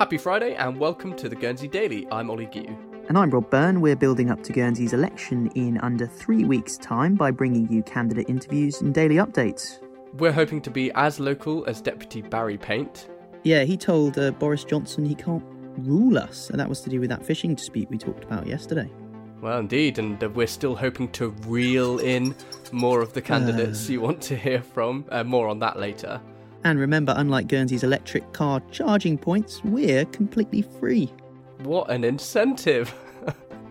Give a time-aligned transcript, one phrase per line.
[0.00, 2.08] Happy Friday and welcome to the Guernsey Daily.
[2.10, 2.64] I'm Ollie Gu.
[3.10, 3.82] And I'm Rob Byrne.
[3.82, 8.30] We're building up to Guernsey's election in under three weeks' time by bringing you candidate
[8.30, 9.78] interviews and daily updates.
[10.14, 13.10] We're hoping to be as local as Deputy Barry Paint.
[13.44, 15.44] Yeah, he told uh, Boris Johnson he can't
[15.76, 18.90] rule us, and that was to do with that fishing dispute we talked about yesterday.
[19.42, 22.34] Well, indeed, and uh, we're still hoping to reel in
[22.72, 23.92] more of the candidates uh...
[23.92, 25.04] you want to hear from.
[25.10, 26.22] Uh, more on that later.
[26.64, 31.06] And remember, unlike Guernsey's electric car charging points, we're completely free.
[31.62, 32.94] What an incentive!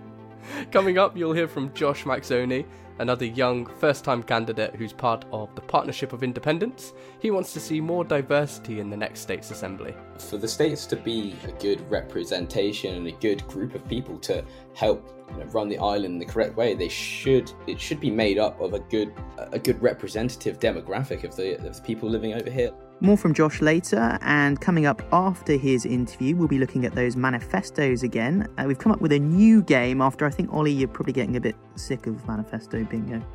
[0.71, 2.65] Coming up, you'll hear from Josh Macksoni,
[2.99, 6.93] another young first time candidate who's part of the Partnership of Independents.
[7.19, 9.95] He wants to see more diversity in the next States Assembly.
[10.17, 14.43] For the states to be a good representation and a good group of people to
[14.75, 18.11] help you know, run the island in the correct way, they should it should be
[18.11, 22.33] made up of a good a good representative demographic of the, of the people living
[22.33, 22.71] over here.
[23.01, 27.15] More from Josh later, and coming up after his interview, we'll be looking at those
[27.15, 28.45] manifestos again.
[28.57, 31.37] Uh, we've come up with a new game after I think, Ollie, you're probably getting
[31.37, 33.25] a bit sick of manifesto bingo.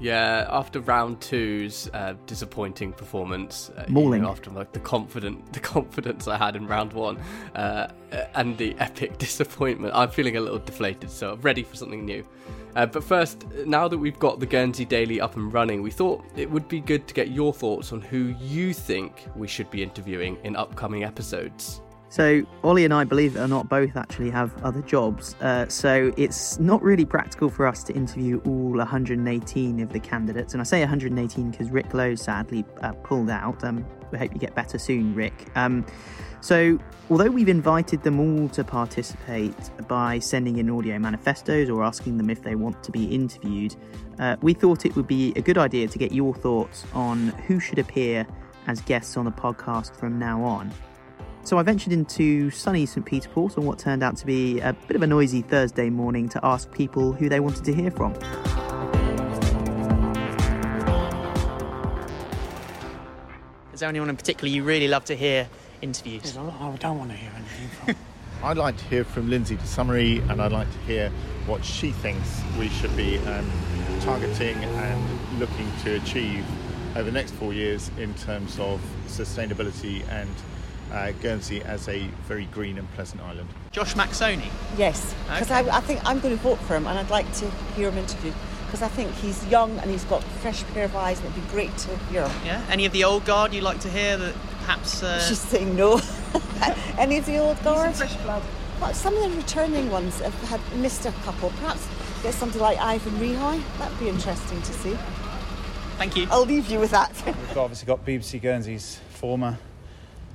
[0.00, 4.20] Yeah, after round two's uh, disappointing performance, uh, Mauling.
[4.20, 7.18] You know, after like the confident, the confidence I had in round one,
[7.54, 7.88] uh,
[8.34, 11.10] and the epic disappointment, I'm feeling a little deflated.
[11.10, 12.26] So I'm ready for something new.
[12.76, 16.24] Uh, but first, now that we've got the Guernsey Daily up and running, we thought
[16.36, 19.82] it would be good to get your thoughts on who you think we should be
[19.82, 21.80] interviewing in upcoming episodes.
[22.10, 25.36] So, Ollie and I, believe it or not, both actually have other jobs.
[25.40, 30.52] Uh, so, it's not really practical for us to interview all 118 of the candidates.
[30.52, 33.62] And I say 118 because Rick Lowe sadly uh, pulled out.
[33.62, 35.50] Um, we hope you get better soon, Rick.
[35.54, 35.86] Um,
[36.40, 36.78] so,
[37.10, 39.54] although we've invited them all to participate
[39.88, 43.76] by sending in audio manifestos or asking them if they want to be interviewed,
[44.18, 47.60] uh, we thought it would be a good idea to get your thoughts on who
[47.60, 48.26] should appear
[48.66, 50.72] as guests on the podcast from now on.
[51.42, 54.72] So I ventured into sunny St Peter Port on what turned out to be a
[54.72, 58.14] bit of a noisy Thursday morning to ask people who they wanted to hear from.
[63.72, 65.48] Is there anyone in particular you really love to hear
[65.82, 66.36] interviews?
[66.36, 67.96] I don't want to hear anything from.
[68.42, 71.10] I'd like to hear from Lindsay de Sausmarez and I'd like to hear
[71.46, 73.50] what she thinks we should be um,
[74.00, 76.44] targeting and looking to achieve
[76.96, 80.30] over the next four years in terms of sustainability and
[80.92, 83.48] uh, Guernsey as a very green and pleasant island.
[83.72, 84.48] Josh Macksoni?
[84.76, 85.70] Yes, because okay.
[85.70, 87.98] I, I, think I'm going to vote for him and I'd like to hear him
[87.98, 88.34] interviewed
[88.66, 91.44] because I think he's young and he's got a fresh pair of eyes and it'd
[91.44, 92.46] be great to hear him.
[92.46, 94.34] Yeah, any of the old guard you'd like to hear that
[94.70, 95.02] perhaps.
[95.02, 95.20] Uh...
[95.20, 96.00] She's saying no.
[96.98, 97.94] any of the old guard?
[97.94, 98.42] fresh blood.
[98.80, 101.50] Well, some of the returning ones have had missed a couple.
[101.50, 101.86] Perhaps
[102.22, 103.62] get somebody like Ivan Rehoy.
[103.78, 104.96] That'd be interesting to see.
[105.98, 106.26] Thank you.
[106.30, 107.12] I'll leave you with that.
[107.26, 109.58] We've obviously got BBC Guernsey's former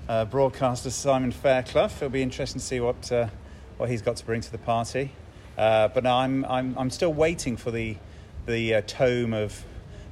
[0.07, 1.85] uh, broadcaster Simon Fairclough.
[1.85, 3.27] It'll be interesting to see what uh,
[3.77, 5.11] what he's got to bring to the party.
[5.57, 7.95] Uh, but no, I'm, I'm I'm still waiting for the
[8.45, 9.63] the uh, tome of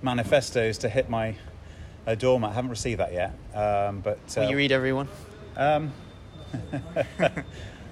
[0.01, 1.35] manifestos to hit my
[2.07, 2.51] uh, doormat.
[2.51, 3.33] I haven't received that yet.
[3.53, 5.07] Um, but will you read everyone?
[5.57, 5.91] Um,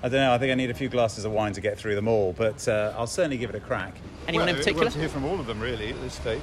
[0.04, 0.34] I don't know.
[0.34, 2.68] I think I need a few glasses of wine to get through them all, but
[2.68, 3.96] I'll certainly give it a crack.
[4.28, 4.90] Anyone well, in particular?
[4.90, 6.42] to hear from all of them, really, at this stage.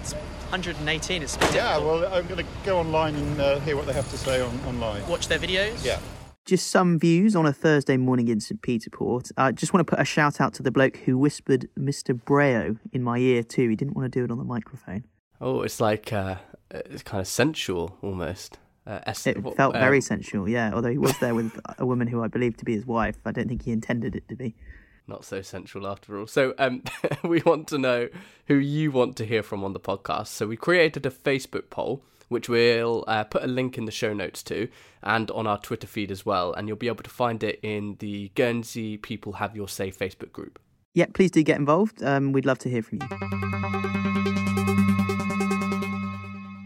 [0.00, 1.22] It's 118.
[1.22, 1.78] It's yeah.
[1.78, 4.58] Well, I'm going to go online and uh, hear what they have to say on,
[4.66, 5.06] online.
[5.08, 5.84] Watch their videos.
[5.84, 5.98] Yeah.
[6.46, 9.30] Just some views on a Thursday morning in St Peterport.
[9.36, 12.20] I just want to put a shout out to the bloke who whispered Mr.
[12.20, 13.68] Brehaut in my ear too.
[13.68, 15.04] He didn't want to do it on the microphone.
[15.40, 16.36] Oh, it's like uh,
[16.70, 18.58] it's kind of sensual almost.
[18.86, 20.72] Uh, it felt very um, sensual, yeah.
[20.74, 23.16] Although he was there with a woman who I believe to be his wife.
[23.24, 24.54] I don't think he intended it to be
[25.10, 26.26] not so sensual after all.
[26.26, 26.82] So um,
[27.22, 28.08] we want to know
[28.46, 30.28] who you want to hear from on the podcast.
[30.28, 34.14] So we created a Facebook poll, which we'll uh, put a link in the show
[34.14, 34.68] notes to,
[35.02, 36.54] and on our Twitter feed as well.
[36.54, 40.32] And you'll be able to find it in the Guernsey People Have Your Say Facebook
[40.32, 40.58] group.
[40.94, 42.02] Yeah, please do get involved.
[42.02, 43.08] Um, we'd love to hear from you.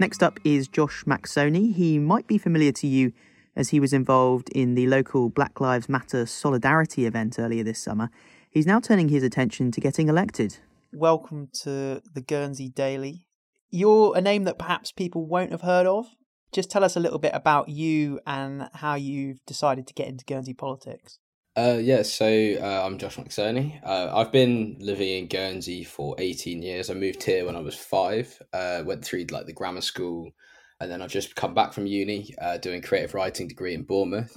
[0.00, 1.72] Next up is Josh Macksoni.
[1.72, 3.12] He might be familiar to you
[3.54, 8.10] as he was involved in the local Black Lives Matter solidarity event earlier this summer.
[8.50, 10.58] He's now turning his attention to getting elected.
[10.92, 13.28] Welcome to the Guernsey Daily.
[13.70, 16.06] You're a name that perhaps people won't have heard of.
[16.52, 20.24] Just tell us a little bit about you and how you've decided to get into
[20.24, 21.20] Guernsey politics.
[21.56, 23.78] Uh, yeah, so uh, I'm Josh Macksoni.
[23.84, 26.90] Uh, I've been living in Guernsey for 18 years.
[26.90, 30.32] I moved here when I was five, uh, went through like the grammar school,
[30.80, 34.36] and then I've just come back from uni uh, doing creative writing degree in Bournemouth.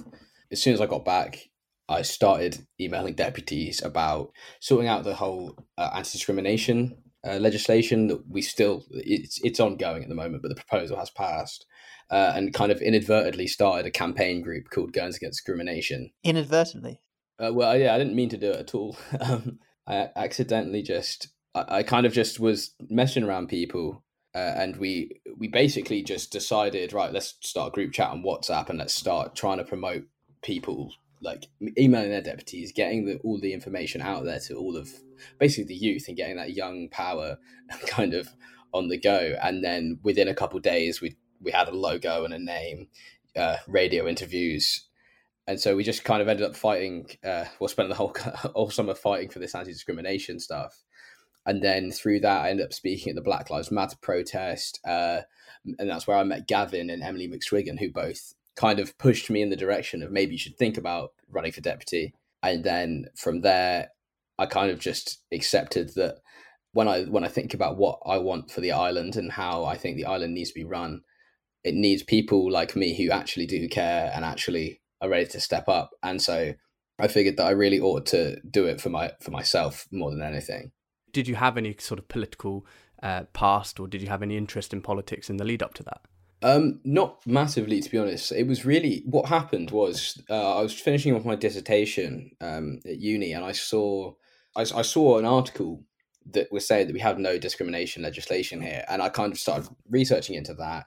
[0.52, 1.48] As soon as I got back,
[1.88, 4.30] I started emailing deputies about
[4.60, 10.08] sorting out the whole uh, anti-discrimination uh, legislation that we still it's it's ongoing at
[10.08, 11.66] the moment, but the proposal has passed.
[12.10, 16.10] uh, and kind of inadvertently started a campaign group called Guerns Against Discrimination.
[16.24, 17.00] Inadvertently.
[17.38, 18.96] Uh, well, yeah, I didn't mean to do it at all.
[19.20, 24.02] um, I accidentally just, I, I, kind of just was messing around people,
[24.34, 28.68] uh, and we we basically just decided, right, let's start a group chat on WhatsApp
[28.68, 30.04] and let's start trying to promote
[30.42, 31.46] people like
[31.78, 34.88] emailing their deputies, getting the, all the information out there to all of
[35.38, 37.38] basically the youth and getting that young power
[37.86, 38.28] kind of
[38.72, 39.34] on the go.
[39.42, 42.88] And then within a couple days, we we had a logo and a name,
[43.36, 44.87] uh, radio interviews,
[45.48, 47.08] and so we just kind of ended up fighting.
[47.24, 48.14] Uh, well, spent the whole
[48.54, 50.84] whole summer fighting for this anti discrimination stuff,
[51.46, 55.22] and then through that, I ended up speaking at the Black Lives Matter protest, uh,
[55.64, 59.40] and that's where I met Gavin and Emilie McSwiggan, who both kind of pushed me
[59.40, 62.12] in the direction of maybe you should think about running for deputy.
[62.42, 63.88] And then from there,
[64.38, 66.16] I kind of just accepted that
[66.72, 69.78] when I when I think about what I want for the island and how I
[69.78, 71.00] think the island needs to be run,
[71.64, 75.68] it needs people like me who actually do care and actually are ready to step
[75.68, 75.90] up.
[76.02, 76.54] And so
[76.98, 80.22] I figured that I really ought to do it for my for myself more than
[80.22, 80.72] anything.
[81.12, 82.66] Did you have any sort of political
[83.02, 85.82] uh, past, or did you have any interest in politics in the lead up to
[85.84, 86.00] that?
[86.40, 88.30] Um, not massively, to be honest.
[88.32, 92.98] It was really what happened was uh, I was finishing off my dissertation um, at
[92.98, 94.14] uni, and I saw
[94.56, 95.84] I, I saw an article
[96.32, 99.68] that was saying that we have no discrimination legislation here, and I kind of started
[99.88, 100.86] researching into that,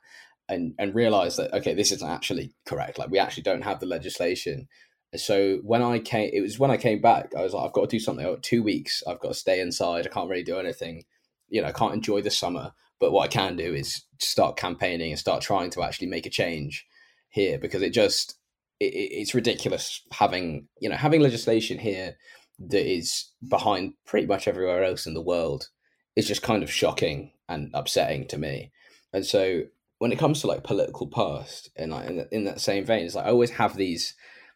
[0.52, 3.00] and and realized that okay, this isn't actually correct.
[3.00, 4.68] Like we actually don't have the legislation.
[5.16, 7.32] So when I came, it was when I came back.
[7.38, 8.26] I was like, I've got to do something.
[8.26, 9.04] I've got two weeks.
[9.08, 10.06] I've got to stay inside.
[10.06, 11.04] I can't really do anything.
[11.50, 12.72] You know, I can't enjoy the summer.
[13.00, 16.30] But what I can do is start campaigning and start trying to actually make a
[16.30, 16.86] change
[17.30, 18.36] here because it just
[18.80, 22.16] it, it's ridiculous having you know having legislation here
[22.60, 25.70] that is behind pretty much everywhere else in the world
[26.16, 28.72] is just kind of shocking and upsetting to me.
[29.14, 29.64] And so
[30.02, 33.06] when it comes to like political past and like in, the, in that same vein,
[33.06, 34.16] it's like I always have these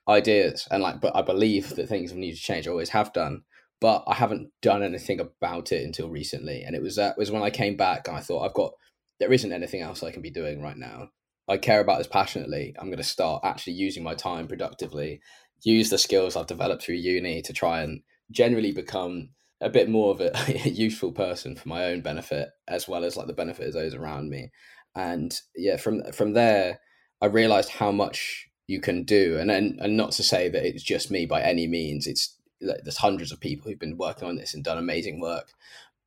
[0.09, 2.67] ideas and like, but I believe that things need to change.
[2.67, 3.43] I always have done,
[3.79, 6.63] but I haven't done anything about it until recently.
[6.63, 8.71] And it was uh, that was when I came back and I thought I've got
[9.19, 11.09] there isn't anything else I can be doing right now.
[11.47, 12.73] I care about this passionately.
[12.79, 15.21] I'm going to start actually using my time productively,
[15.61, 18.01] use the skills I've developed through uni to try and
[18.31, 19.29] generally become
[19.61, 20.31] a bit more of a
[20.69, 24.31] useful person for my own benefit as well as like the benefit of those around
[24.31, 24.49] me
[24.95, 26.79] and yeah from from there
[27.21, 29.37] i realized how much you can do.
[29.37, 32.07] And and, and not to say that it's just me by any means.
[32.07, 35.51] It's like, there's hundreds of people who've been working on this and done amazing work.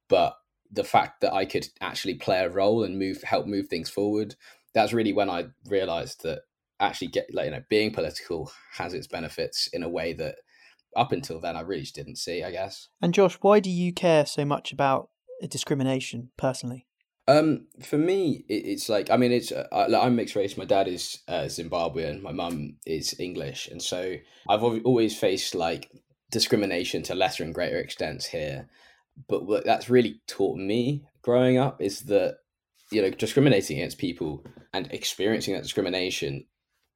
[0.08, 0.37] But
[0.70, 4.35] the fact that i could actually play a role and move help move things forward
[4.75, 6.43] that's really when i realized that
[6.79, 10.35] actually get like you know being political has its benefits in a way that
[10.94, 12.90] up until then i really just didn't see i guess.
[13.00, 15.08] And josh why do you care so much about
[15.49, 16.87] discrimination personally
[17.28, 20.56] um, for me, it, it's like I mean, it's uh, I'm mixed race.
[20.56, 22.22] My dad is uh, Zimbabwean.
[22.22, 24.14] My mum is English, and so
[24.48, 25.90] I've always faced like
[26.30, 28.69] discrimination to lesser and greater extents here.
[29.28, 32.38] But what that's really taught me growing up is that
[32.90, 34.42] you know discriminating against people
[34.72, 36.46] and experiencing that discrimination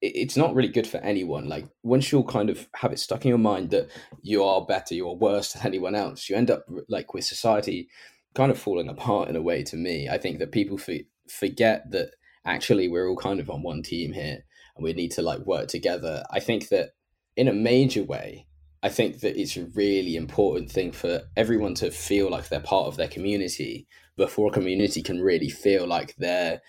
[0.01, 3.29] it's not really good for anyone like once you'll kind of have it stuck in
[3.29, 3.89] your mind that
[4.23, 7.89] you are better you're worse than anyone else you end up like with society
[8.35, 10.09] kind of falling apart in a way to me.
[10.09, 12.13] I think that people f- forget that
[12.45, 14.45] actually we're all kind of on one team here
[14.77, 16.25] and we need to like work together.
[16.31, 16.91] I think that
[17.37, 18.47] in a major way,
[18.83, 22.89] I think that it's a really important thing for everyone to feel like they're part
[22.89, 23.87] of their community
[24.17, 26.61] before a community can really feel like they're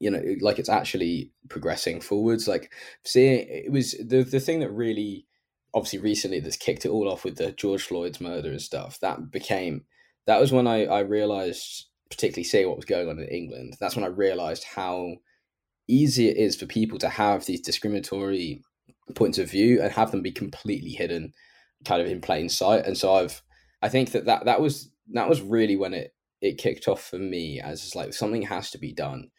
[0.00, 2.72] you know like it's actually progressing forwards like
[3.04, 5.26] seeing it was the the thing that really
[5.74, 9.30] obviously recently that's kicked it all off with the George Floyd's murder and stuff that
[9.30, 9.84] became
[10.26, 13.96] that was when I, I realized, particularly seeing what was going on in England, that's
[13.96, 15.16] when I realized how
[15.88, 18.62] easy it is for people to have these discriminatory
[19.14, 21.32] points of view and have them be completely hidden
[21.84, 22.86] kind of in plain sight.
[22.86, 23.42] And so I've,
[23.82, 27.18] I think that that, that was, that was really when it, it kicked off for
[27.18, 29.30] me as like something has to be done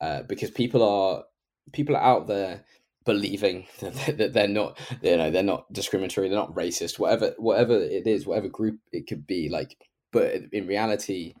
[0.00, 1.24] uh, because people are,
[1.72, 2.64] people are out there
[3.04, 8.06] believing that they're not you know they're not discriminatory they're not racist whatever whatever it
[8.06, 9.74] is whatever group it could be like
[10.12, 11.34] but in reality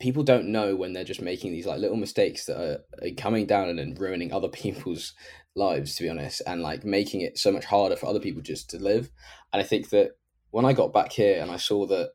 [0.00, 3.78] people don't know when they're just making these like little mistakes that are, coming down
[3.78, 5.12] and ruining other people's
[5.54, 8.68] lives to be honest and like making it so much harder for other people just
[8.70, 9.10] to live.
[9.52, 10.12] And i think that
[10.50, 12.10] when i got back here and i saw that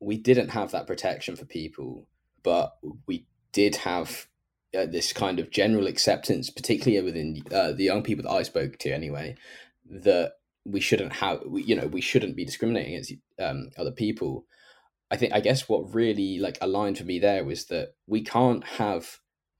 [0.00, 2.06] we didn't have that protection for people
[2.42, 2.72] but
[3.06, 4.26] we did have
[4.76, 8.78] uh, this kind of general acceptance particularly within uh, the young people that i spoke
[8.78, 9.34] to anyway
[9.88, 10.32] that
[10.64, 14.44] we shouldn't have you know we shouldn't be discriminating against um, other people
[15.12, 18.64] I think I guess what really like aligned for me there was that we can't
[18.64, 19.18] have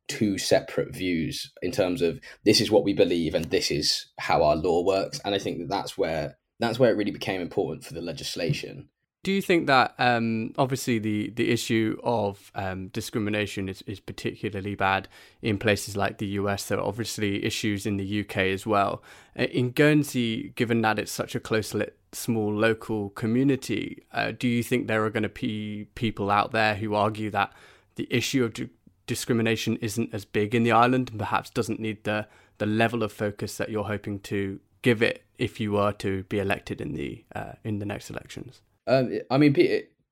[0.09, 4.43] two separate views in terms of this is what we believe and this is how
[4.43, 7.85] our law works and i think that that's where that's where it really became important
[7.85, 8.89] for the legislation
[9.25, 14.75] do you think that um, obviously the, the issue of um, discrimination is, is particularly
[14.75, 15.07] bad
[15.43, 16.67] in places like the US?
[16.67, 19.01] There are obviously issues in the UK as well.
[19.39, 24.49] Uh, in Guernsey, given that it's such a close lit, small local community, uh, do
[24.49, 27.53] you think there are going to be people out there who argue that
[27.97, 28.69] the issue of d-
[29.07, 32.27] discrimination isn't as big in the island and perhaps doesn't need the,
[32.59, 36.39] the level of focus that you're hoping to give it if you were to be
[36.39, 38.61] elected in the uh, in the next elections?
[38.87, 39.55] Um, I mean,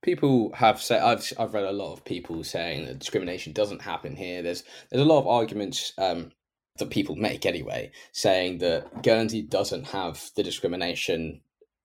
[0.03, 4.17] people have said I've I've read a lot of people saying that discrimination doesn't happen
[4.17, 4.43] here.
[4.43, 6.33] There's there's a lot of arguments um,
[6.79, 11.43] that people make anyway, saying that Guernsey doesn't have the discrimination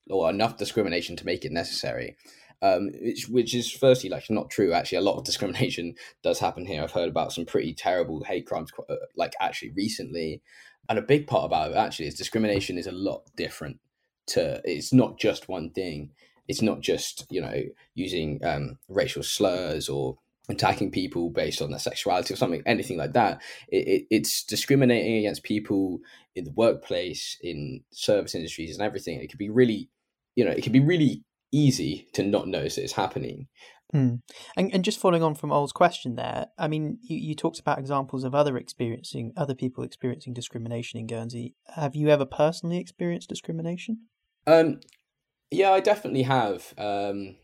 [0.09, 2.17] or enough discrimination to make it necessary.
[2.61, 4.73] Um, which, which is firstly like not true.
[4.73, 6.81] Actually, a lot of discrimination does happen here.
[6.81, 10.41] I've heard about some pretty terrible hate crimes, uh, like actually recently,
[10.87, 13.79] and a big part about it actually is discrimination is a lot different.
[14.29, 16.11] To it's not just one thing
[16.47, 21.79] it's not just you know using um, racial slurs or attacking people based on their
[21.79, 25.99] sexuality or something anything like that it, it, it's discriminating against people
[26.35, 29.89] in the workplace in service industries and everything it could be really
[30.35, 33.47] you know it can be really easy to not notice it's happening
[33.91, 34.15] Hmm.
[34.57, 37.79] And, and just following on from Ol's question there, I mean, you, you talked about
[37.79, 41.55] examples of other experiencing other people experiencing discrimination in Guernsey.
[41.75, 44.07] Have you ever personally experienced discrimination?
[44.47, 44.81] Um,
[45.51, 46.73] yeah, I definitely have.
[46.77, 47.35] Um,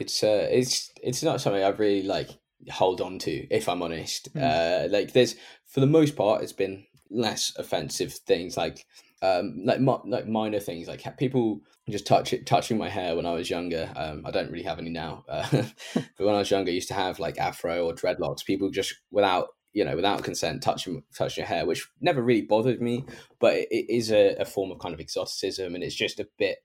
[0.00, 2.30] it's uh, it's it's not something I really like
[2.70, 4.34] hold on to, if I'm honest.
[4.34, 4.42] Mm.
[4.42, 8.86] Uh, like there's for the most part, it's been less offensive things like
[9.22, 11.60] um like like minor things like people
[11.90, 13.90] just touch it touching my hair when I was younger.
[13.96, 15.46] Um, I don't really have any now, uh,
[15.94, 18.44] but when I was younger, I used to have like afro or dreadlocks.
[18.44, 22.80] People just without you know without consent touching touching your hair, which never really bothered
[22.80, 23.04] me,
[23.40, 26.28] but it, it is a, a form of kind of exoticism, and it's just a
[26.38, 26.58] bit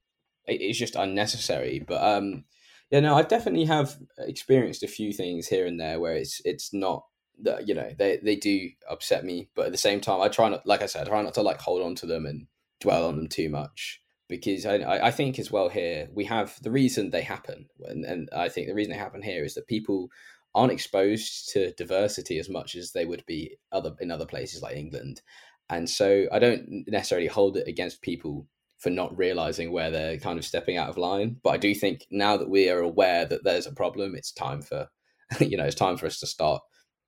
[0.45, 1.83] it's just unnecessary.
[1.85, 2.45] But um,
[2.89, 6.73] yeah, no, I definitely have experienced a few things here and there where it's it's
[6.73, 7.03] not
[7.65, 10.65] you know they they do upset me, but at the same time, I try not,
[10.65, 12.47] like I said, I try not to like hold on to them and
[12.79, 14.77] dwell on them too much because I
[15.07, 18.67] I think as well here we have the reason they happen, and and I think
[18.67, 20.09] the reason they happen here is that people
[20.55, 24.75] aren't exposed to diversity as much as they would be other in other places like
[24.75, 25.21] England.
[25.69, 30.39] And so I don't necessarily hold it against people for not realizing where they're kind
[30.39, 31.37] of stepping out of line.
[31.43, 34.61] But I do think now that we are aware that there's a problem, it's time
[34.61, 34.87] for
[35.39, 36.61] you know it's time for us to start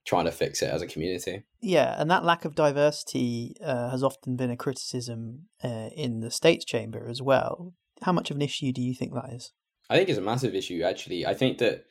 [0.06, 1.44] trying to fix it as a community.
[1.62, 6.32] Yeah, and that lack of diversity uh, has often been a criticism uh, in the
[6.32, 7.74] states chamber as well.
[8.02, 9.52] How much of an issue do you think that is?
[9.90, 10.84] I think it's a massive issue.
[10.84, 11.86] Actually, I think that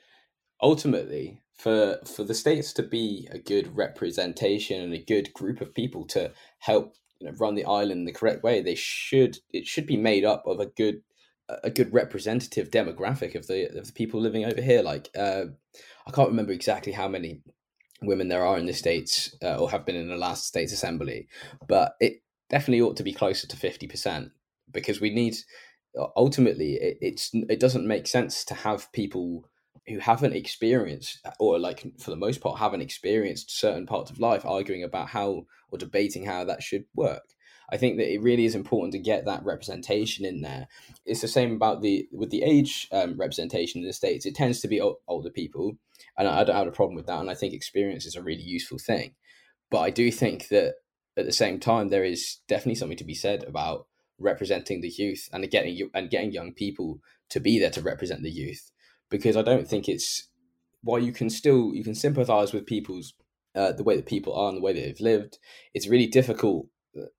[0.62, 5.74] ultimately for for the states to be a good representation and a good group of
[5.74, 9.86] people to help you know run the island the correct way, they should it should
[9.86, 11.02] be made up of a good
[11.62, 14.82] a good representative demographic of the of the people living over here.
[14.82, 15.44] Like uh,
[16.06, 17.40] I can't remember exactly how many
[18.02, 21.28] women there are in the states uh, or have been in the last states assembly,
[21.66, 24.30] but it definitely ought to be closer to fifty percent
[24.70, 25.36] because we need
[26.16, 29.44] ultimately it, it's it doesn't make sense to have people
[29.86, 34.44] who haven't experienced or like for the most part haven't experienced certain parts of life
[34.44, 37.24] arguing about how or debating how that should work
[37.70, 40.68] i think that it really is important to get that representation in there
[41.06, 44.60] it's the same about the with the age um, representation in the states it tends
[44.60, 45.76] to be o- older people
[46.16, 48.22] and I, I don't have a problem with that and i think experience is a
[48.22, 49.14] really useful thing
[49.70, 50.75] but i do think that
[51.16, 53.87] at the same time there is definitely something to be said about
[54.18, 58.30] representing the youth and getting and getting young people to be there to represent the
[58.30, 58.70] youth
[59.10, 60.28] because I don't think it's
[60.82, 63.14] while you can still you can sympathize with people's
[63.54, 65.38] uh, the way that people are and the way that they've lived.
[65.75, 66.66] It's really difficult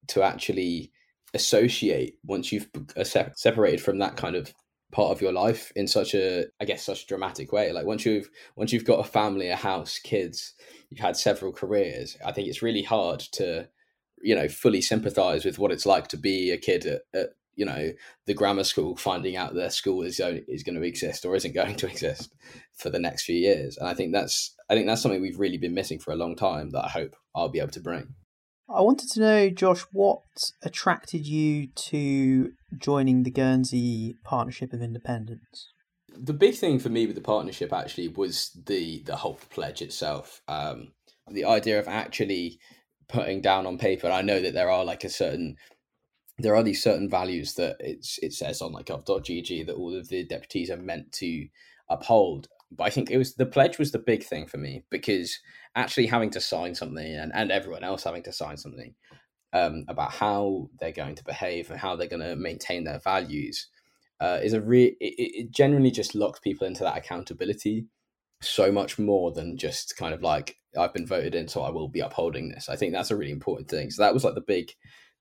[0.07, 0.91] to actually
[1.33, 4.53] associate once you've uh, separated from that kind of
[4.91, 7.71] part of your life in such a i guess such a dramatic way.
[7.71, 10.53] Like once you've once you've got a family a house kids
[10.89, 13.67] you've had several careers i think it's really hard to
[14.21, 17.65] you know fully sympathize with what it's like to be a kid at, at you
[17.65, 17.91] know
[18.25, 21.75] the grammar school finding out their school is is going to exist or isn't going
[21.75, 22.33] to exist
[22.75, 23.77] for the next few years.
[23.77, 26.35] And i think that's i think that's something we've really been missing for a long
[26.35, 28.15] time that i hope i'll be able to bring
[28.73, 30.21] i wanted to know josh what
[30.63, 35.67] attracted you to joining the guernsey partnership of independents?
[36.15, 40.41] The big thing for me with the partnership actually was the the whole pledge itself.
[40.47, 40.93] Um,
[41.29, 42.59] the idea of actually
[43.07, 45.55] putting down on paper i know that there are like a certain
[46.37, 50.09] there are these certain values that it's it says on like gov.gg that all of
[50.09, 51.47] the deputies are meant to
[51.89, 55.37] uphold but I think it was the pledge was the big thing for me because
[55.75, 58.93] actually having to sign something and, and everyone else having to sign something
[59.53, 63.67] um, about how they're going to behave and how they're going to maintain their values
[64.19, 67.85] uh, is a re- it, it generally just locks people into that accountability
[68.41, 71.87] so much more than just kind of like I've been voted in, so I will
[71.87, 72.69] be upholding this.
[72.69, 73.89] I think that's a really important thing.
[73.89, 74.71] So that was like the big,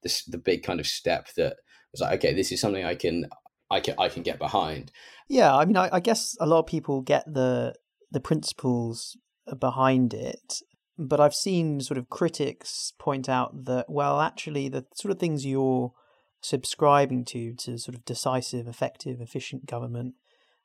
[0.03, 1.57] this the big kind of step that
[1.93, 3.29] was like, okay, this is something I can
[3.71, 4.93] I can I can get behind.
[5.29, 7.75] Yeah, I mean, I, I guess a lot of people get the
[8.11, 9.17] the principles
[9.59, 10.61] behind it,
[10.99, 15.45] but I've seen sort of critics point out that well, actually, the sort of things
[15.45, 15.93] you're
[16.41, 20.15] subscribing to to sort of decisive, effective, efficient government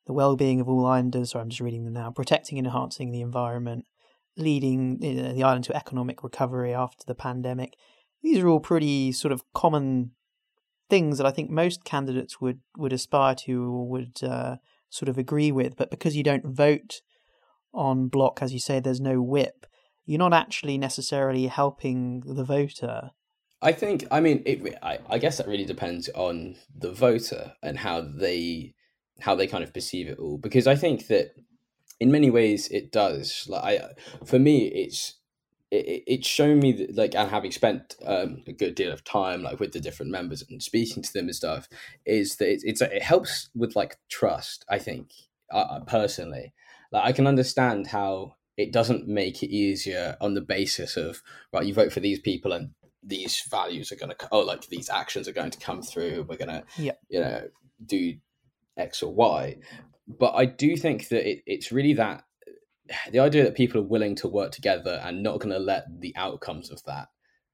[0.05, 1.32] the well-being of all islanders.
[1.32, 2.12] Sorry, I'm just reading them now.
[2.12, 3.86] Protecting and enhancing the environment,
[4.38, 7.75] leading the island to economic recovery after the pandemic.
[8.22, 10.12] These are all pretty sort of common
[10.93, 14.57] things that I think most candidates would would aspire to or would uh,
[14.89, 15.75] sort of agree with.
[15.75, 17.01] But because you don't vote
[17.73, 19.65] on block, as you say, there's no whip.
[20.05, 23.09] You're not actually necessarily helping the voter.
[23.59, 24.05] I think.
[24.12, 28.75] I mean, it, I, I guess that really depends on the voter and how they
[29.19, 31.35] how they kind of perceive it all because i think that
[32.00, 33.79] in many ways it does like i
[34.25, 35.19] for me it's
[35.74, 39.44] it, it's shown me that like and having spent um, a good deal of time
[39.44, 41.68] like with the different members and speaking to them and stuff
[42.06, 45.12] is that it's, it's it helps with like trust i think
[45.51, 46.53] uh, uh, personally
[46.92, 51.65] like i can understand how it doesn't make it easier on the basis of right
[51.65, 52.72] you vote for these people and
[53.06, 56.38] these values are going to oh like these actions are going to come through we're
[56.38, 56.94] going to yeah.
[57.10, 57.44] you know
[57.86, 58.15] do
[58.77, 59.58] X or Y.
[60.08, 62.24] But I do think that it, it's really that
[63.12, 66.13] the idea that people are willing to work together and not going to let the
[66.16, 67.08] outcomes of that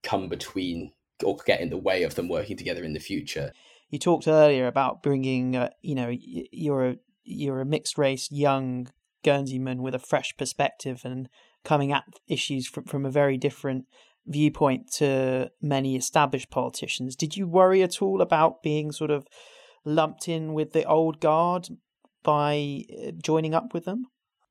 [0.03, 0.91] come between
[1.23, 3.51] or get in the way of them working together in the future.
[3.89, 8.87] You talked earlier about bringing, uh, you know, you're a you're a mixed race young
[9.23, 11.29] Guernseyman with a fresh perspective and
[11.63, 13.85] coming at issues from from a very different
[14.25, 17.15] viewpoint to many established politicians.
[17.15, 19.27] Did you worry at all about being sort of
[19.83, 21.67] lumped in with the old guard
[22.23, 24.05] by uh, joining up with them?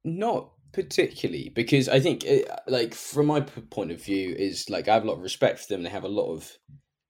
[0.04, 4.88] Not particularly, because I think, it, uh, like, from my point of view, is like
[4.88, 5.82] I have a lot of respect for them.
[5.82, 6.50] They have a lot of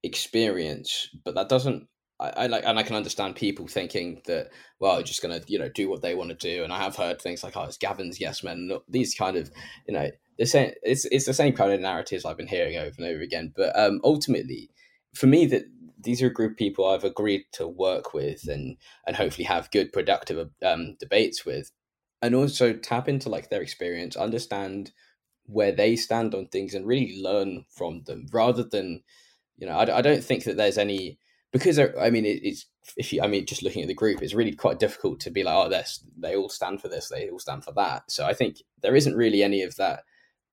[0.03, 1.87] experience, but that doesn't.
[2.19, 5.59] I, I like, and I can understand people thinking that, well, I'm just gonna, you
[5.59, 6.63] know, do what they want to do.
[6.63, 9.51] And I have heard things like, oh, it's Gavin's yes men, these kind of,
[9.87, 10.71] you know, the same.
[10.83, 13.53] It's it's the same kind of narratives I've been hearing over and over again.
[13.55, 14.69] But um, ultimately,
[15.13, 15.63] for me, that
[16.01, 19.71] these are a group of people I've agreed to work with and and hopefully have
[19.71, 21.71] good productive um, debates with,
[22.21, 24.91] and also tap into like their experience, understand
[25.45, 29.01] where they stand on things, and really learn from them rather than,
[29.57, 31.19] you know, I, I don't think that there's any
[31.51, 32.65] because I mean it, it's
[32.97, 35.43] if you I mean just looking at the group, it's really quite difficult to be
[35.43, 38.11] like oh this they all stand for this, they all stand for that.
[38.11, 40.03] So I think there isn't really any of that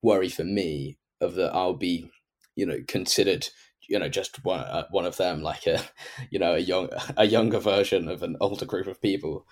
[0.01, 2.09] worry for me of that I'll be
[2.55, 3.47] you know considered
[3.87, 5.81] you know just one uh, one of them like a
[6.29, 9.45] you know a young a younger version of an older group of people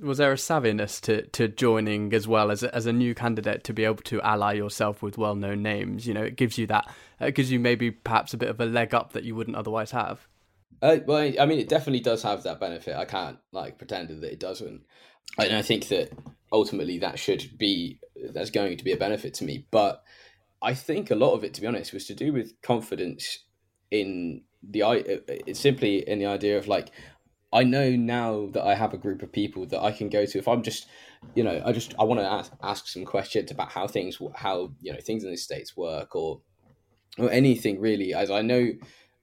[0.00, 3.64] was there a savviness to, to joining as well as a, as a new candidate
[3.64, 6.06] to be able to ally yourself with well known names?
[6.06, 6.86] You know, it gives you that,
[7.20, 9.56] uh, it gives you maybe perhaps a bit of a leg up that you wouldn't
[9.56, 10.26] otherwise have.
[10.82, 12.96] Uh, well, I mean, it definitely does have that benefit.
[12.96, 14.82] I can't like pretend that it doesn't.
[15.38, 16.12] And I think that
[16.52, 18.00] ultimately that should be
[18.32, 19.66] that's going to be a benefit to me.
[19.70, 20.02] But
[20.62, 23.40] I think a lot of it, to be honest, was to do with confidence
[23.90, 26.90] in the it's uh, uh, simply in the idea of like
[27.52, 30.38] I know now that I have a group of people that I can go to.
[30.38, 30.86] If I'm just
[31.34, 34.72] you know I just I want to ask, ask some questions about how things how
[34.80, 36.40] you know things in the states work or
[37.18, 38.70] or anything really as I know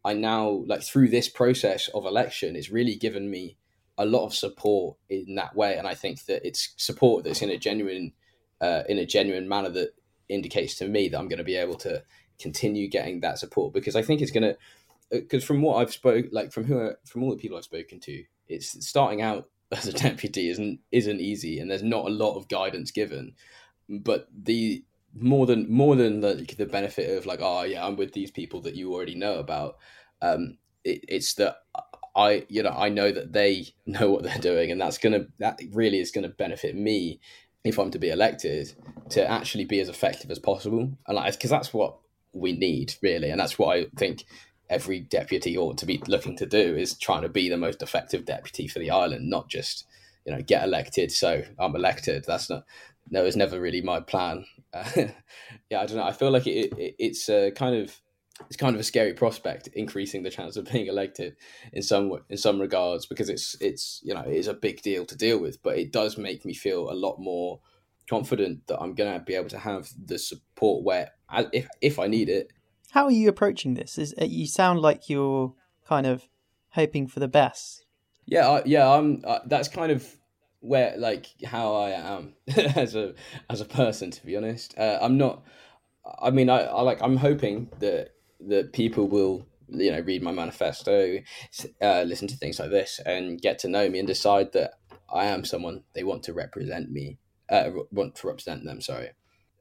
[0.04, 3.58] I now like through this process of election it's really given me
[3.98, 5.78] a lot of support in that way.
[5.78, 8.14] And I think that it's support that's in a genuine
[8.62, 9.94] uh, in a genuine manner that
[10.30, 12.04] indicates to me that I'm going to be able to
[12.40, 14.58] continue getting that support because I think it's going to
[15.10, 18.24] because from what I've spoke like from who from all the people I've spoken to,
[18.48, 22.48] it's starting out as a deputy isn't isn't easy, and there's not a lot of
[22.48, 23.34] guidance given.
[23.90, 24.84] But the
[25.16, 28.62] more than more than the the benefit of like, oh yeah, I'm with these people
[28.62, 29.78] that you already know about.
[30.22, 31.58] Um, it, it's that
[32.16, 35.60] I you know I know that they know what they're doing, and that's gonna that
[35.72, 37.20] really is gonna benefit me
[37.64, 38.74] if I'm to be elected
[39.10, 41.98] to actually be as effective as possible, and like because that's what
[42.34, 44.26] we need really, and that's what I think
[44.70, 48.26] every deputy ought to be looking to do is trying to be the most effective
[48.26, 49.86] deputy for the island, not just
[50.26, 51.12] you know get elected.
[51.12, 52.26] So I'm elected.
[52.26, 52.64] That's not
[53.10, 54.46] no, it's never really my plan.
[54.74, 54.84] Uh,
[55.70, 56.04] yeah, I don't know.
[56.04, 58.00] I feel like it, it it's a kind of
[58.46, 61.36] it's kind of a scary prospect, increasing the chance of being elected
[61.74, 65.06] in some in some regards because it's it's you know it is a big deal
[65.06, 67.60] to deal with, but it does make me feel a lot more
[68.10, 71.12] confident that I'm going to be able to have the support where
[71.54, 72.52] if if I need it.
[72.92, 73.98] How are you approaching this?
[73.98, 75.54] Is uh, you sound like you're
[75.88, 76.28] kind of
[76.70, 77.86] hoping for the best.
[78.26, 79.22] Yeah, I, yeah, I'm.
[79.24, 80.06] Uh, that's kind of
[80.60, 82.36] where like how I am
[82.76, 83.14] as a
[83.50, 84.12] as a person.
[84.12, 85.44] To be honest, uh, I'm not.
[86.22, 87.02] I mean, I, I like.
[87.02, 88.14] I'm hoping that
[88.48, 91.20] that people will you know read my manifesto,
[91.82, 94.76] uh, listen to things like this, and get to know me and decide that
[95.14, 97.18] I am someone they want to represent me.
[97.50, 98.82] Uh, want to represent them.
[98.82, 99.12] Sorry,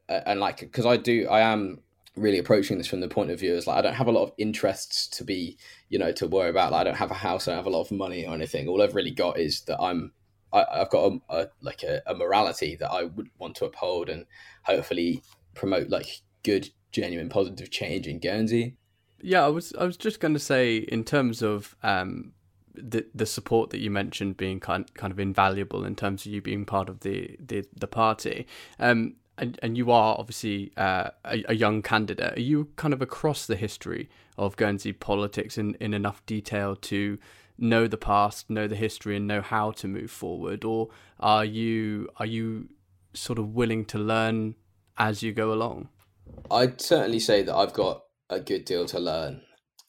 [0.09, 1.81] uh, and like because I do, I am
[2.17, 4.23] really approaching this from the point of view is like I don't have a lot
[4.23, 5.57] of interests to be,
[5.89, 6.71] you know, to worry about.
[6.71, 8.67] Like I don't have a house, I don't have a lot of money or anything.
[8.67, 10.11] All I've really got is that I'm
[10.53, 14.09] I, have got a, a like a, a, morality that I would want to uphold
[14.09, 14.25] and
[14.63, 15.21] hopefully
[15.53, 18.75] promote like good, genuine, positive change in Guernsey.
[19.21, 22.33] Yeah, I was I was just going to say in terms of um,
[22.73, 26.41] the the support that you mentioned being kind kind of invaluable in terms of you
[26.41, 28.47] being part of the the, the party.
[28.79, 32.37] Um, and, and you are obviously uh, a, a, young candidate.
[32.37, 37.19] Are you kind of across the history of Guernsey politics in, in enough detail to
[37.57, 42.09] know the past, know the history, and know how to move forward, or are you
[42.17, 42.69] are you
[43.13, 44.55] sort of willing to learn
[44.97, 45.89] as you go along?
[46.51, 49.41] I'd certainly say that I've got a good deal to learn,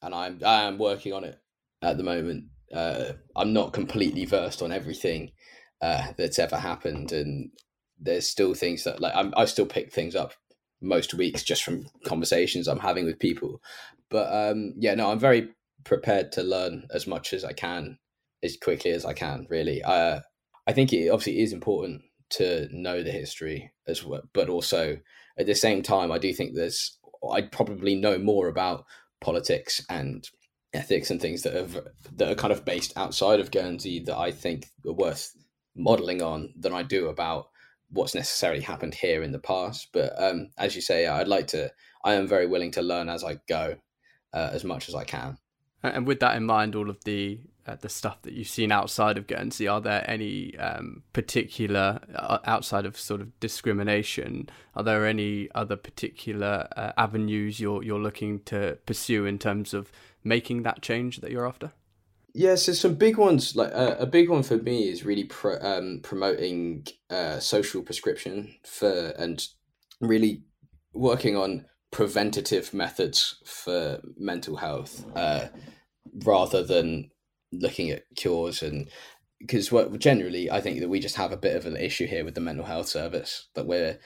[0.03, 1.39] and I'm I am working on it
[1.83, 2.45] at the moment.
[2.73, 5.31] Uh, I'm not completely versed on everything
[5.81, 7.51] uh, that's ever happened, and
[8.01, 10.33] there's still things that like I'm, I still pick things up
[10.81, 13.61] most weeks just from conversations I'm having with people.
[14.11, 15.49] But um, yeah, no, I'm very
[15.85, 17.99] prepared to learn as much as I can,
[18.43, 19.47] as quickly as I can.
[19.51, 20.21] Really, uh,
[20.67, 24.99] I think it obviously is important to know the history as well, but also
[25.39, 26.99] at the same time, I do think there's
[27.33, 28.85] I'd probably know more about
[29.21, 30.29] politics and
[30.73, 31.81] ethics and things that have
[32.17, 35.33] that are kind of based outside of Guernsey that I think are worth
[35.77, 37.49] modeling on than I do about
[37.91, 39.89] what's necessarily happened here in the past.
[39.93, 41.73] But um, as you say, I'd like to.
[42.05, 43.77] I am very willing to learn as I go,
[44.33, 45.39] uh, as much as I can.
[45.83, 49.19] And with that in mind, all of the uh, the stuff that you've seen outside
[49.19, 54.49] of Guernsey, are there any um, particular uh, outside of sort of discrimination?
[54.75, 59.93] Are there any other particular uh, avenues you're you're looking to pursue in terms of
[60.25, 61.73] making that change that you're after?
[62.39, 65.59] Yeah, so some big ones like uh, a big one for me is really pro,
[65.61, 69.45] um, promoting uh, social prescription for and
[70.01, 70.45] really
[70.93, 75.49] working on preventative methods for mental health uh,
[76.25, 77.11] rather than
[77.51, 78.89] looking at cures and
[79.41, 82.25] because what generally I think that we just have a bit of an issue here
[82.25, 83.99] with the mental health service that we're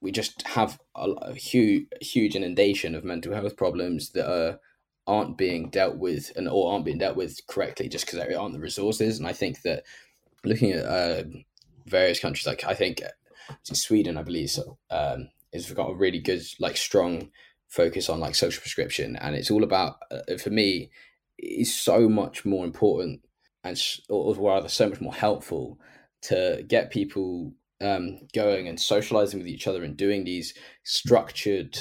[0.00, 4.60] we just have a, a huge huge inundation of mental health problems that are
[5.06, 8.54] aren't being dealt with and or aren't being dealt with correctly just because there aren't
[8.54, 9.18] the resources.
[9.18, 9.84] And I think that
[10.44, 11.24] looking at uh,
[11.86, 13.02] various countries, like I think
[13.62, 14.58] Sweden, I believe,
[14.90, 17.30] um, has got a really good, like, strong
[17.68, 20.90] focus on like social prescription, and it's all about uh, for me
[21.38, 23.20] is so much more important
[23.64, 25.78] and or rather so much more helpful
[26.22, 31.76] to get people um, going and socializing with each other and doing these structured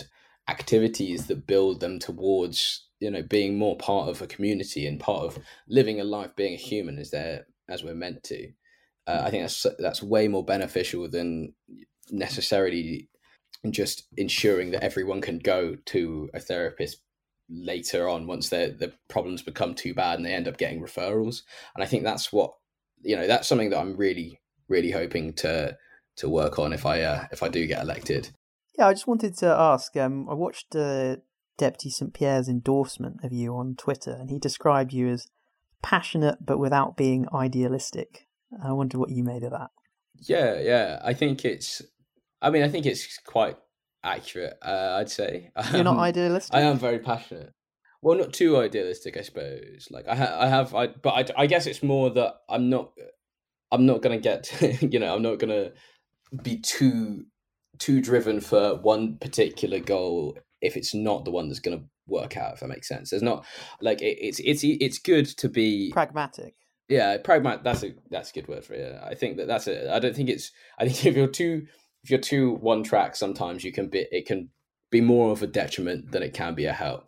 [0.50, 5.24] activities that build them towards you know being more part of a community and part
[5.26, 5.38] of
[5.68, 8.48] living a life being a human as there as we're meant to.
[9.06, 11.54] Uh, i think that's that's way more beneficial than
[12.10, 13.10] necessarily
[13.70, 17.02] just ensuring that everyone can go to a therapist
[17.50, 21.42] later on once their the problems become too bad and they end up getting referrals.
[21.76, 22.54] And i think that's what
[23.02, 24.40] you know that's something that i'm really
[24.70, 25.78] really hoping to
[26.16, 28.30] to work on if i uh, if i do get elected.
[28.78, 31.18] Yeah i just wanted to ask um i watched uh,
[31.58, 32.14] Deputy St.
[32.14, 35.28] Pier's endorsement of you on Twitter, and he described you as
[35.82, 38.28] passionate but without being idealistic.
[38.64, 39.72] I wonder what you made of that.
[40.16, 41.00] Yeah, yeah.
[41.04, 41.82] I think it's.
[42.42, 43.58] I mean, I think it's quite
[44.04, 44.58] accurate.
[44.62, 46.54] Uh, I'd say you're not idealistic.
[46.54, 47.54] I am very passionate.
[48.02, 49.88] Well, not too idealistic, I suppose.
[49.90, 52.92] Like I, ha- I have, I, but I, I guess it's more that I'm not,
[53.72, 55.72] I'm not gonna get, you know, I'm not gonna
[56.42, 57.26] be too,
[57.78, 62.38] too driven for one particular goal if it's not the one that's going to work
[62.38, 63.10] out if that makes sense.
[63.10, 63.46] There's not
[63.82, 66.56] like it, it's it's it's good to be pragmatic.
[66.90, 69.90] Yeah pragmatic that's a that's a good word for it i think that that's it
[69.90, 71.66] i don't think it's i think if you're too
[72.04, 74.50] if you're too one track sometimes you can be it can
[74.92, 77.06] be more of a detriment than it can be a help.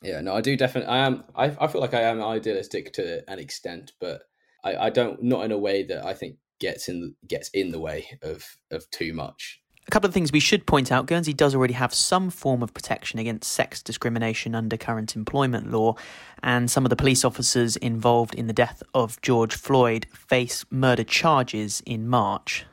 [0.00, 3.28] Yeah no i do definitely i am i, I feel like i am idealistic to
[3.30, 4.22] an extent but
[4.64, 7.80] i i don't not in a way that i think gets in gets in the
[7.80, 11.54] way of of too much A couple of things we should point out Guernsey does
[11.54, 15.94] already have some form of protection against sex discrimination under current employment law,
[16.42, 21.04] and some of the police officers involved in the death of George Floyd face murder
[21.04, 22.66] charges in March.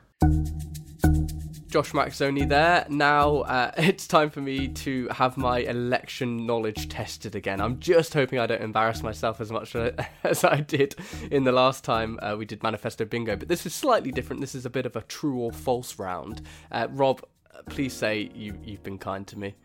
[1.74, 2.86] Josh Macksoni there.
[2.88, 7.60] Now uh, it's time for me to have my election knowledge tested again.
[7.60, 9.74] I'm just hoping I don't embarrass myself as much
[10.22, 10.94] as I did
[11.32, 14.40] in the last time uh, we did Manifesto Bingo, but this is slightly different.
[14.40, 16.42] This is a bit of a true or false round.
[16.70, 17.24] Uh, Rob,
[17.68, 19.56] please say you, you've been kind to me.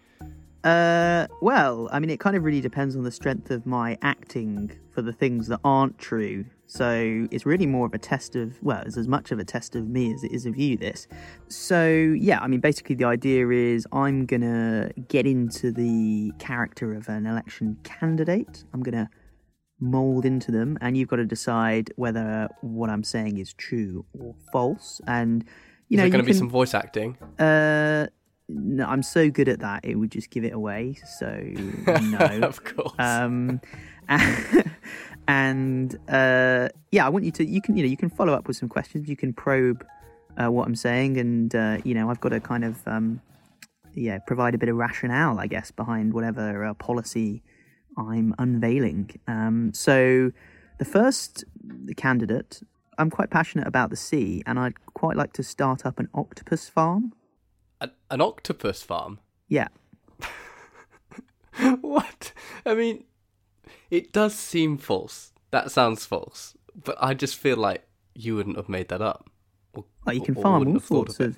[0.63, 4.71] Uh, well, I mean, it kind of really depends on the strength of my acting
[4.89, 6.45] for the things that aren't true.
[6.69, 9.75] So it's really more of a test of, well, it's as much of a test
[9.75, 11.07] of me as it is of you, this.
[11.47, 16.93] So, yeah, I mean, basically, the idea is I'm going to get into the character
[16.93, 18.65] of an election candidate.
[18.71, 19.09] I'm going to
[19.79, 24.35] mold into them, and you've got to decide whether what I'm saying is true or
[24.51, 25.01] false.
[25.07, 25.45] And,
[25.87, 27.17] you is know, there going to be some voice acting?
[27.39, 28.05] Uh,
[28.47, 30.99] no, I'm so good at that; it would just give it away.
[31.17, 31.31] So
[31.87, 32.93] no, of course.
[32.99, 33.59] Um,
[35.29, 37.45] and uh, yeah, I want you to.
[37.45, 39.07] You can, you know, you can follow up with some questions.
[39.07, 39.85] You can probe
[40.41, 43.21] uh, what I'm saying, and uh, you know, I've got to kind of, um,
[43.93, 47.43] yeah, provide a bit of rationale, I guess, behind whatever uh, policy
[47.95, 49.11] I'm unveiling.
[49.27, 50.31] Um, so,
[50.79, 51.43] the first
[51.95, 52.63] candidate,
[52.97, 56.67] I'm quite passionate about the sea, and I'd quite like to start up an octopus
[56.69, 57.13] farm.
[57.79, 59.19] An, an octopus farm?
[59.47, 59.67] Yeah.
[61.81, 62.33] what?
[62.65, 63.03] I mean,
[63.89, 65.33] it does seem false.
[65.51, 66.55] That sounds false.
[66.75, 69.29] But I just feel like you wouldn't have made that up.
[69.73, 71.37] Or, like you can farm all sorts of,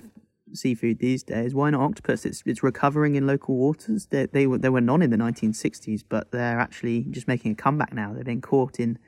[0.52, 1.54] seafood these days.
[1.54, 2.26] Why not octopus?
[2.26, 4.06] It's it's recovering in local waters.
[4.06, 7.54] They they were they were none in the 1960s, but they're actually just making a
[7.54, 8.12] comeback now.
[8.12, 8.98] They've been caught in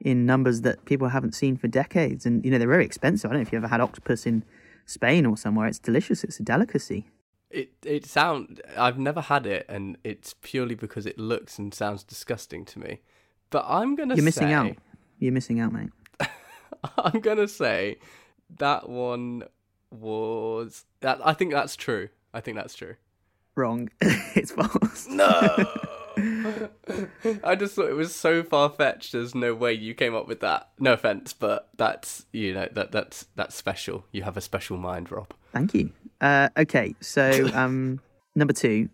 [0.00, 3.30] in numbers that people haven't seen for decades, and you know they're very expensive.
[3.30, 4.44] I don't know if you ever had octopus in
[4.86, 5.66] Spain or somewhere.
[5.66, 6.24] It's delicious.
[6.24, 7.08] It's a delicacy.
[7.50, 12.02] It it sound I've never had it, and it's purely because it looks and sounds
[12.02, 13.00] disgusting to me.
[13.50, 14.76] But I'm gonna you're missing say, out.
[15.18, 15.90] You're missing out, mate.
[16.98, 17.98] I'm gonna say
[18.58, 19.44] that one
[19.90, 21.20] was that.
[21.24, 22.10] I think that's true.
[22.34, 22.96] I think that's true.
[23.54, 23.88] Wrong.
[24.00, 25.08] it's false.
[25.08, 25.26] No.
[27.44, 29.12] I just thought it was so far fetched.
[29.12, 30.70] There's no way you came up with that.
[30.78, 34.04] No offense, but that's you know that that's that's special.
[34.12, 35.32] You have a special mind, Rob.
[35.52, 35.92] Thank you.
[36.20, 38.00] Uh, okay, so um,
[38.34, 38.88] number two,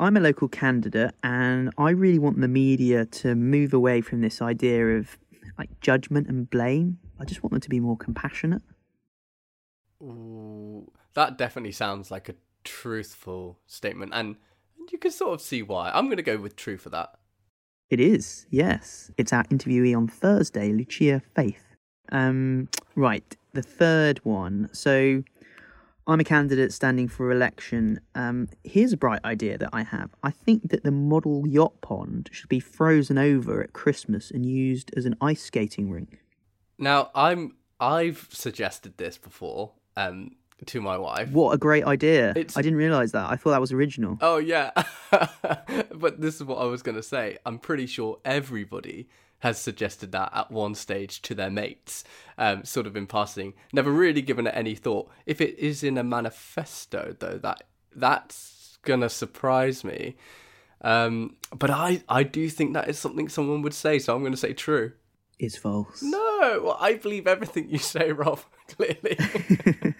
[0.00, 4.40] I'm a local candidate, and I really want the media to move away from this
[4.40, 5.18] idea of
[5.58, 6.98] like judgment and blame.
[7.18, 8.62] I just want them to be more compassionate.
[10.00, 14.36] Ooh, that definitely sounds like a truthful statement, and
[14.92, 15.90] you can sort of see why.
[15.92, 17.18] I'm going to go with true for that.
[17.90, 19.10] It is, yes.
[19.16, 21.64] It's our interviewee on Thursday, Lucia Faith.
[22.12, 24.68] Um, right, the third one.
[24.72, 25.24] So
[26.08, 28.00] I'm a candidate standing for election.
[28.14, 30.08] Um, here's a bright idea that I have.
[30.22, 34.90] I think that the model yacht pond should be frozen over at Christmas and used
[34.96, 36.20] as an ice skating rink.
[36.78, 40.30] Now, I'm I've suggested this before um,
[40.64, 41.30] to my wife.
[41.30, 42.32] What a great idea!
[42.34, 42.56] It's...
[42.56, 43.30] I didn't realize that.
[43.30, 44.16] I thought that was original.
[44.22, 44.70] Oh yeah,
[45.94, 47.36] but this is what I was going to say.
[47.44, 49.08] I'm pretty sure everybody
[49.40, 52.04] has suggested that at one stage to their mates,
[52.36, 53.54] um, sort of in passing.
[53.72, 55.10] Never really given it any thought.
[55.26, 57.62] If it is in a manifesto, though, that
[57.94, 60.16] that's gonna surprise me.
[60.80, 64.32] Um, but I, I do think that is something someone would say, so I'm going
[64.32, 64.92] to say true.
[65.38, 66.02] It's false.
[66.02, 68.40] No, well, I believe everything you say, Rob.
[68.68, 69.16] Clearly,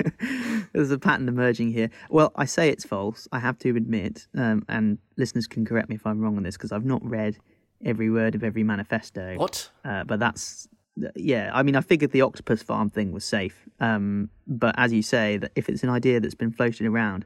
[0.72, 1.90] there's a pattern emerging here.
[2.11, 3.27] Well, I say it's false.
[3.33, 6.57] I have to admit, um, and listeners can correct me if I'm wrong on this
[6.57, 7.38] because I've not read
[7.85, 9.37] every word of every manifesto.
[9.37, 9.71] What?
[9.85, 10.69] Uh, but that's
[11.14, 11.51] yeah.
[11.55, 13.69] I mean, I figured the octopus farm thing was safe.
[13.81, 17.25] Um, but as you say, that if it's an idea that's been floated around,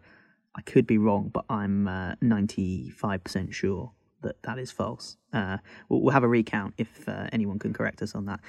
[0.54, 5.16] I could be wrong, but I'm uh, ninety-five percent sure that that is false.
[5.32, 8.40] Uh, we'll, we'll, have a recount if uh, anyone can correct us on that.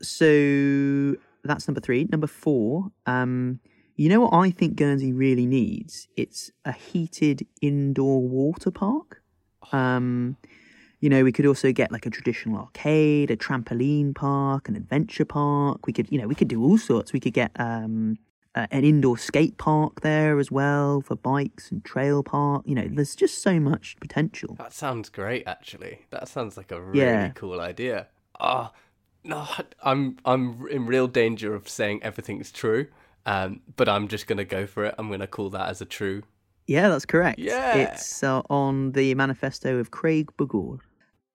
[0.00, 2.06] So that's number three.
[2.10, 2.90] Number four.
[3.06, 3.60] Um,
[3.96, 6.08] you know what I think Guernsey really needs?
[6.16, 9.22] It's a heated indoor water park.
[9.72, 10.38] Um,
[11.00, 15.24] you know, we could also get like a traditional arcade, a trampoline park, an adventure
[15.24, 15.86] park.
[15.86, 17.12] We could, you know, we could do all sorts.
[17.12, 18.18] We could get um,
[18.54, 22.62] uh, an indoor skate park there as well for bikes and trail park.
[22.66, 24.56] You know, there's just so much potential.
[24.58, 26.06] That sounds great, actually.
[26.10, 27.28] That sounds like a really yeah.
[27.30, 28.08] cool idea.
[28.38, 28.78] Ah, oh,
[29.24, 29.46] no,
[29.82, 32.88] I'm I'm in real danger of saying everything's true.
[33.26, 34.94] Um, but I'm just gonna go for it.
[34.98, 36.22] I'm gonna call that as a true.
[36.66, 37.38] Yeah, that's correct.
[37.38, 40.80] Yeah, it's uh, on the manifesto of Craig Bugord.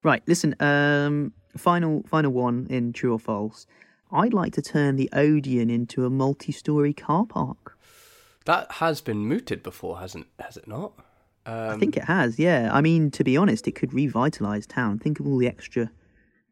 [0.06, 0.56] Right, listen.
[0.60, 3.66] Um, final, final one in true or false.
[4.12, 7.76] I'd like to turn the Odeon into a multi-story car park.
[8.46, 10.94] That has been mooted before, hasn't has it not?
[11.48, 12.70] I Um, think it has, yeah.
[12.72, 15.00] I mean, to be honest, it could revitalise town.
[15.00, 15.90] Think of all the extra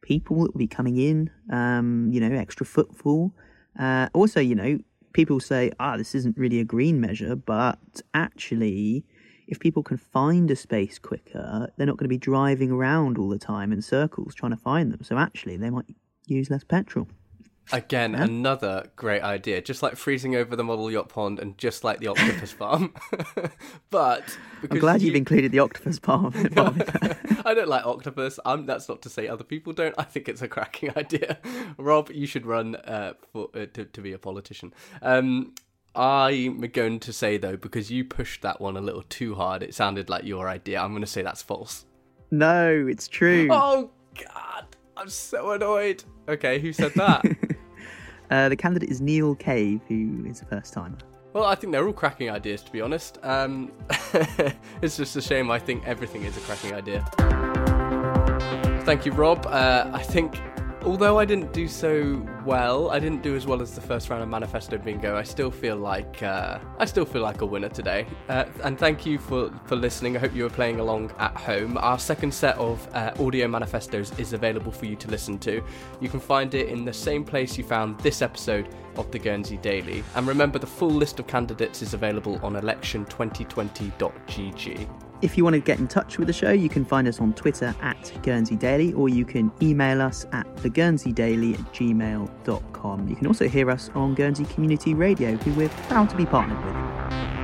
[0.02, 3.36] people that will be coming in, um, you know, extra footfall.
[3.78, 4.80] Uh, also, you know,
[5.14, 9.06] people say, ah, this isn't really a green measure, but actually,
[9.48, 13.30] if people can find a space quicker, they're not going to be driving around all
[13.30, 15.04] the time in circles trying to find them.
[15.04, 15.86] So actually, they might
[16.28, 17.08] use less petrol.
[17.72, 19.62] Again, another great idea.
[19.62, 22.94] Just like freezing over the model yacht pond and just like the octopus farm.
[23.90, 24.38] but
[24.70, 26.34] I'm glad you- you've included the octopus part.
[26.54, 27.18] part of it.
[27.46, 28.38] I don't like octopus.
[28.44, 29.96] Um, that's not to say other people don't.
[29.98, 31.38] I think it's a cracking idea.
[31.78, 34.74] Rob, you should run uh, for uh, to, to be a politician.
[35.02, 35.54] Um,
[35.96, 39.74] I'm going to say though, because you pushed that one a little too hard, it
[39.76, 40.80] sounded like your idea.
[40.82, 41.86] I'm going to say that's false.
[42.32, 43.48] no, it's true.
[43.52, 44.66] Oh God,
[44.98, 46.04] I'm so annoyed.
[46.28, 47.24] Okay, who said that?
[48.32, 50.98] Uh, the candidate is Neil Cave, who is a first timer.
[51.34, 53.20] Well, I think they're all cracking ideas, to be honest.
[53.22, 53.72] Um,
[54.82, 55.52] it's just a shame.
[55.52, 57.06] I think everything is a cracking idea.
[58.86, 59.46] Thank you, Rob.
[59.46, 60.40] Uh, I think,
[60.86, 64.24] although I didn't do so well, I didn't do as well as the first round
[64.24, 65.18] of Manifesto Bingo.
[65.18, 68.06] I still feel like uh, I still feel like a winner today.
[68.30, 70.16] Uh, and thank you for for listening.
[70.16, 71.78] I hope you were playing along at home.
[71.78, 75.64] Our second set of uh, audio manifestos is available for you to listen to.
[76.00, 79.58] You can find it in the same place you found this episode of the Guernsey
[79.58, 80.04] Daily.
[80.16, 85.03] And remember, the full list of candidates is available on election2020.gg.
[85.24, 87.32] If you want to get in touch with the show, you can find us on
[87.32, 93.08] Twitter at Guernsey Daily or you can email us at theguernseydaily at gmail.com.
[93.08, 96.62] You can also hear us on Guernsey Community Radio, who we're proud to be partnered
[96.66, 97.43] with.